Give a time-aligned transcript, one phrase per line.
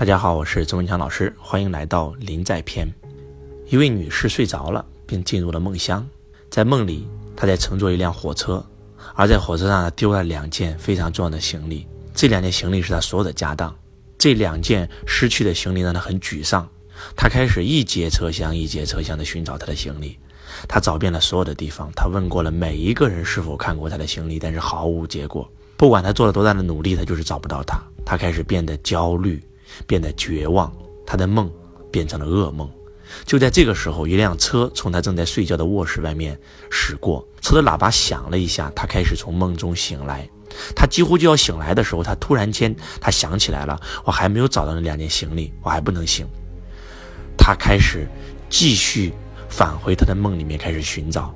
[0.00, 2.90] 大家好，我是周文强老师，欢迎来到临在篇。
[3.68, 6.08] 一位女士睡着了，并进入了梦乡。
[6.48, 8.64] 在梦里，她在乘坐一辆火车，
[9.14, 11.86] 而在火车上呢，丢了两件非常重要的行李。
[12.14, 13.76] 这两件行李是她所有的家当。
[14.16, 16.66] 这两件失去的行李让她很沮丧。
[17.14, 20.18] 她开始一节车厢一节车厢的寻找她的行李。
[20.66, 25.46] 她找遍了所有的地方，她问过了每一个人是否看过她的行李，但是毫无结果。
[25.76, 27.78] 不管她做了多大的努力，她就是找不到她。
[28.02, 29.38] 她开始变得焦虑。
[29.86, 30.72] 变得绝望，
[31.06, 31.50] 他的梦
[31.90, 32.70] 变成了噩梦。
[33.24, 36.38] 就在这个时候，一辆车从他正在睡觉的卧室外面
[36.70, 40.28] 驶过，车的喇叭响了一下，他开始从梦中醒来。
[40.76, 46.26] 他几乎就要醒来的时候，他突然间他想起来了，我还没有找到那两件行李，我还不能醒。
[47.36, 48.06] 他开始
[48.48, 49.12] 继续
[49.48, 51.34] 返回他的梦里面开始寻找。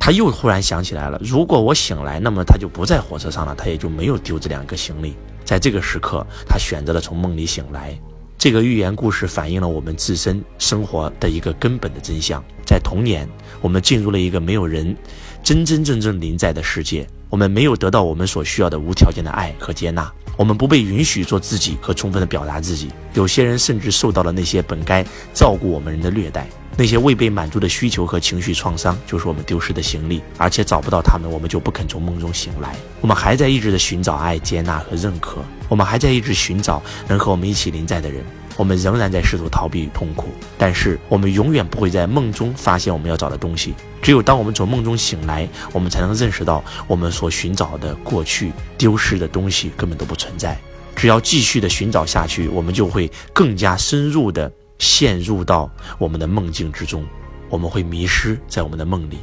[0.00, 5.14] 他又忽然想起来了，如果我醒来，那么他就不在火车上了，他也就没有丢这两个行李。
[5.52, 7.94] 在这个时刻，他选择了从梦里醒来。
[8.38, 13.28] 这个寓言故事反映了我们自身生活的一个根本的真相：在童年，
[13.60, 14.96] 我们进入了一个没有人
[15.42, 22.88] 真真正正临在的世界，我们没有得到我们所需要的无条件的爱和接纳，我们不被允许做自己和充分的表达自己。
[23.12, 26.48] 有些人甚至受到了那些本该照顾我们人的虐待。
[26.76, 32.74] 那些未被满足的需求和情绪创伤，就是我们丢失的行李，而且找不到他们，我们就不肯从梦中醒来。
[33.00, 38.24] 我们还在一直的寻找爱、接纳和认可，我们还在一直寻找能和我们一起临在的人。
[38.58, 43.74] 我们仍然在试图逃避痛苦，但是我们永远不会在梦中发现我们要找的东西。
[44.02, 50.58] 只有当我们从梦中醒来，我们才能认识到我们所寻找的过去丢失的东西根本都不存在。
[50.94, 54.52] 只要继续的寻找下去，我们就会更加深入的。
[54.82, 57.06] 陷入到我们的梦境之中，
[57.48, 59.18] 我们会迷失在我们的梦里。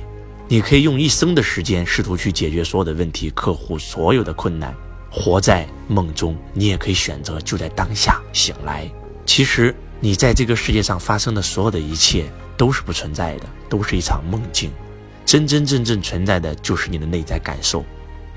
[0.47, 4.73] 你可以用一生的时间试图去解决所有的问题，克服所有的困难，
[5.11, 6.33] 活在梦中。
[6.53, 8.89] 你也可以选择就在当下醒来。
[9.25, 14.71] 其实，你在这个世界上发生的所有的一切都是不存在的，都是一场梦境。
[15.25, 17.83] 真真正正存在的就是你的内在感受。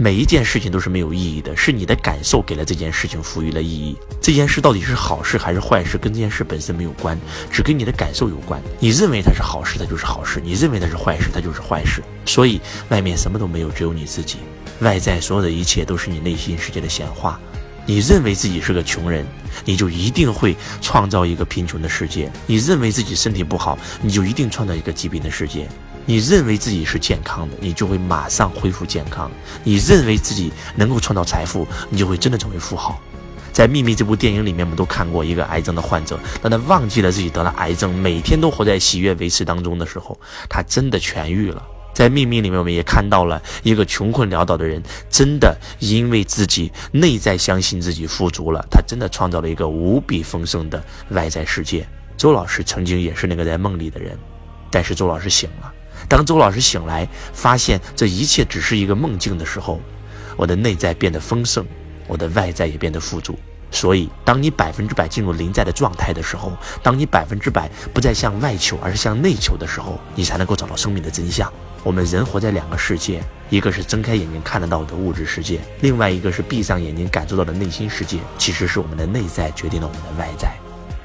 [0.02, 3.96] 每一件事情都是没有意义的，是你的感受给了这件事情赋予了意义。
[4.20, 7.16] 这件事到底是好事还是坏事，跟这件事本身没有关，
[7.52, 8.60] 只跟你的感受有关。
[8.80, 12.02] 你认为它是好事，它就是好事；你认为它是坏事，它就是坏事。
[12.26, 14.38] 所以外面什么都没有，只有你自己。
[14.80, 17.38] 外在所有的一切都是你内心世界的显化。
[17.86, 19.24] 你认为自己是个穷人，
[19.64, 25.68] 你就一定会创造一个贫穷的世界；你认为自己身体不好，你就一定创造一个疾病的世界。
[26.04, 29.30] 你认为自己是健康的，你就会马上恢复健康；
[29.62, 33.00] 你认为自己能够创造财富，你就会真的成为富豪。
[33.52, 40.18] 在《秘密》这部电影里面，我们都看过一个癌症的患者，当他忘记了自己得了癌症，每天都活在喜悦维持当中的时候，
[40.48, 41.62] 他真的痊愈了。
[41.92, 51.86] 在《秘密》里面，我们也看到了一个穷困潦倒的人，真的因为自己内在相信自己富足了，他真的创造了一个无比丰盛的外在世界。
[52.16, 54.18] 周老师曾经也是那个在梦里的人，
[54.70, 55.70] 但是周老师醒了。
[56.08, 59.80] 当周老师醒来，发现这一切只是一个梦境的时候，
[60.36, 61.64] 我的内在变得丰盛，
[62.06, 63.38] 我的外在也变得富足。
[63.70, 66.52] 所以，当你百分之百进入临在的状态的时候，
[66.82, 71.50] 当你百分之百不再向外求，而是向内求的时候，你才能够找到生命的真相。
[71.82, 78.18] 我们人活在两个世界，一个是睁开眼睛看得到的物质世界，另外一个是闭上眼睛感受到的内心世界。
[78.36, 80.52] 其实是我们的内在决定了我们的外在。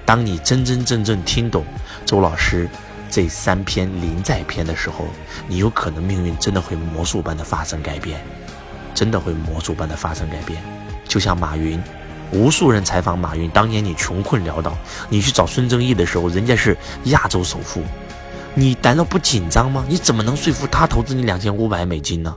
[0.05, 1.65] 当你真真正正听懂
[2.05, 2.67] 周老师。
[3.09, 5.05] 这三篇临在篇的时候，
[5.47, 8.19] 你有可能命运真的会魔术般的发生改变，
[8.93, 10.61] 真的会魔术般的发生改变。
[11.07, 11.81] 就像马云，
[12.31, 14.77] 无数人采访马云，当年你穷困潦倒，
[15.09, 17.81] 你去找孙正义的时候，人家是亚洲首富，
[18.53, 19.85] 你难道不紧张吗？
[19.87, 22.35] 你怎么能说服他投资你两千五百美金呢？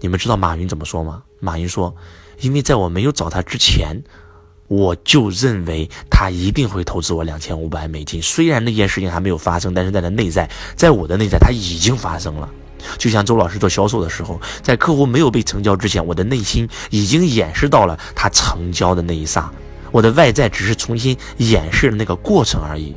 [0.00, 1.22] 你们知道马云怎么说吗？
[1.40, 1.94] 马云说，
[2.40, 4.02] 因为在我没有找他之前。
[4.72, 12.48] 我就认为他一定会投资我两千五百美金，虽然那件事情还没有发生，但是在他内在，在我的内在，他已经发生了。
[12.96, 19.52] 就像周老师做销售的时候，在客户没有被成交之前，我的内心已经演示到了他成交的那一刹，
[19.90, 22.96] 我的外在只是重新演示了那个过程而已。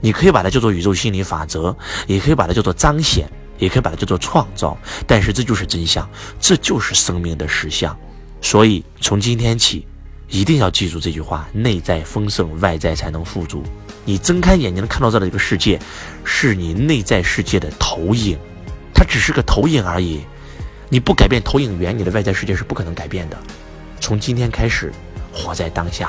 [0.00, 1.76] 你可以把它叫做宇宙心理法则，
[2.06, 6.08] 也可以把它叫做彰显，也可以把它叫做创造，但是这就是真相，
[6.40, 7.98] 这就是生命的实相。
[8.40, 9.84] 所以从今天起。
[10.28, 13.62] 一定要记住这句话：内在丰盛，外在才能富足。
[14.04, 15.78] 你睁开眼睛能看到这的一个世界，
[16.24, 18.38] 是你内在世界的投影，
[18.92, 20.20] 它只是个投影而已。
[20.88, 23.36] 你不改变投影源，你的外在世界是不可能改变的。
[24.00, 24.92] 从今天开始，
[25.32, 26.08] 活在当下；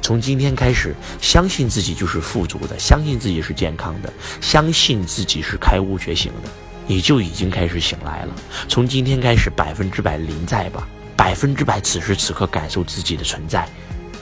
[0.00, 6.48] 从今天开始，相信自己就是富足的，相信自己是健康的，相信自己是开悟觉醒的，
[6.86, 8.34] 你就已经开始醒来了。
[8.68, 10.88] 从今天开始，百分之百临在吧。
[11.16, 13.68] 百分之百，此时此刻感受自己的存在，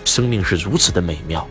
[0.05, 1.47] 生命是如此的美妙。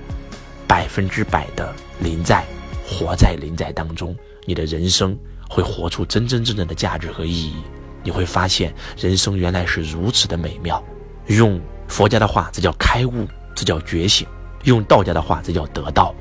[0.68, 2.46] 百分之百的临在，
[2.88, 4.16] 活在临在当中，
[4.46, 5.18] 你的人生
[5.50, 7.56] 会活出真真正正的价值和意义。
[8.04, 10.82] 你会发现，人生原来是如此的美妙。
[11.28, 14.26] 用佛家的话，这叫开悟，这叫觉醒；
[14.64, 16.16] 用道家的话，这叫得道。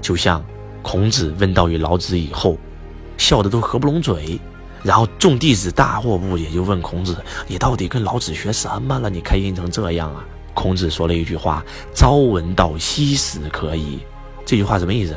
[0.00, 0.44] 就像
[0.82, 2.56] 孔子问道于老子以后，
[3.18, 4.38] 笑得都合不拢嘴。
[4.86, 7.16] 然后众弟子大惑不解，就问孔子
[7.48, 9.10] ：“你到底跟老子学什么了？
[9.10, 10.24] 你开心成这样啊？”
[10.54, 11.62] 孔子说了一句话
[11.92, 13.98] ：“朝闻道，夕死可矣。”
[14.46, 15.16] 这句话什么意思？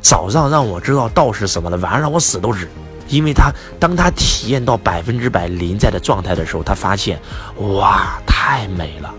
[0.00, 2.68] 早上让我知道道是什么了，晚上让我死都值。
[3.08, 7.20] 因为他当他体验到百分之百临在的状态的时候，他发现，
[7.58, 9.14] 哇，太美了！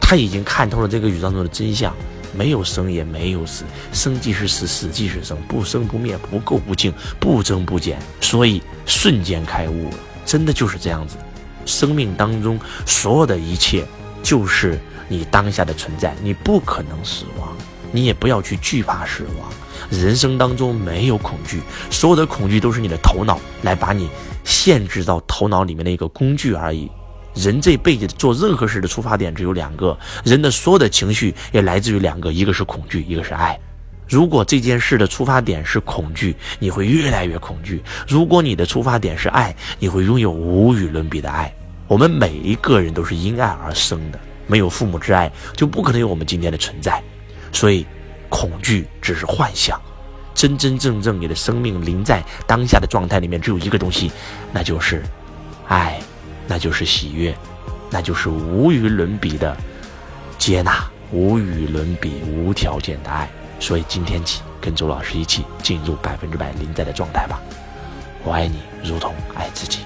[0.00, 1.92] 他已经看透了这个宇宙中的真相。
[2.34, 11.16] 没有生也没有死，生即是死，死即是生，不生不灭，不垢不净，不增不减，所以瞬间开悟了，真的就是这样子。
[11.64, 13.84] 生命当中所有的一切，
[14.22, 14.78] 就是
[15.08, 17.56] 你当下的存在，你不可能死亡，
[17.90, 19.50] 你也不要去惧怕死亡。
[19.90, 24.08] 人生当中没有恐惧，所有的恐惧都是你的头脑来把你
[24.44, 26.90] 限制到头脑里面的一个工具而已。
[27.36, 33.58] 人这辈子做任何事的出发点只有两个，人的所有的情绪也来自于两个，一个是恐惧，一个是爱。
[34.08, 37.78] 如果这件事的出发点是恐惧，你会越来越恐惧；
[38.08, 41.52] 如果你的出发点是爱，你会拥有无与伦比的爱。
[41.88, 47.02] 我们每一个人都是因爱而生的，没有父母之爱，就不可能有我们今天的存在。
[47.52, 47.84] 所以，
[48.28, 49.80] 恐惧只是幻想，
[50.34, 54.10] 真真正正你的生命临在当下的状态里面，只有一个东西，
[54.52, 55.02] 那就是
[55.68, 56.00] 爱。
[56.46, 57.36] 那就是喜悦，
[57.90, 59.56] 那就是无与伦比的
[60.38, 63.28] 接纳，无与伦比、无条件的爱。
[63.58, 67.40] 所以今天起，跟周老师一起进入百分之百临在的状态吧。
[68.22, 69.80] 我爱你，如同爱自己。